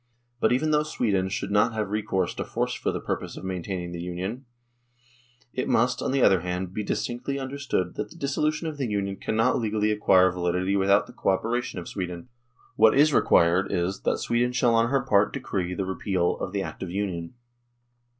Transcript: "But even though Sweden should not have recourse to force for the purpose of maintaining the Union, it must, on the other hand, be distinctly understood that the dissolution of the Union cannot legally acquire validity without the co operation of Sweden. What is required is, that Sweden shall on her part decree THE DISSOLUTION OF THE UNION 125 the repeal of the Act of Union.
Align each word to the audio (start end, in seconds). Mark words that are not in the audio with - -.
"But 0.41 0.51
even 0.51 0.71
though 0.71 0.81
Sweden 0.81 1.29
should 1.29 1.51
not 1.51 1.73
have 1.73 1.91
recourse 1.91 2.33
to 2.33 2.43
force 2.43 2.73
for 2.73 2.91
the 2.91 2.99
purpose 2.99 3.37
of 3.37 3.43
maintaining 3.43 3.91
the 3.91 4.01
Union, 4.01 4.45
it 5.53 5.67
must, 5.67 6.01
on 6.01 6.11
the 6.11 6.23
other 6.23 6.39
hand, 6.41 6.73
be 6.73 6.81
distinctly 6.81 7.37
understood 7.37 7.93
that 7.93 8.09
the 8.09 8.15
dissolution 8.15 8.65
of 8.65 8.77
the 8.77 8.87
Union 8.87 9.15
cannot 9.15 9.59
legally 9.59 9.91
acquire 9.91 10.31
validity 10.31 10.75
without 10.75 11.05
the 11.05 11.13
co 11.13 11.29
operation 11.29 11.77
of 11.77 11.87
Sweden. 11.87 12.29
What 12.77 12.97
is 12.97 13.13
required 13.13 13.71
is, 13.71 14.01
that 14.01 14.17
Sweden 14.17 14.53
shall 14.53 14.73
on 14.73 14.89
her 14.89 15.01
part 15.01 15.33
decree 15.33 15.75
THE 15.75 15.83
DISSOLUTION 15.83 15.85
OF 15.85 15.85
THE 15.85 15.85
UNION 15.85 15.85
125 15.85 15.85
the 15.85 15.85
repeal 16.33 16.39
of 16.47 16.51
the 16.51 16.63
Act 16.63 16.81
of 16.81 16.89
Union. 16.89 17.33